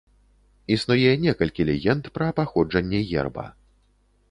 [0.75, 3.45] Існуе некалькі легенд пра паходжанне герба.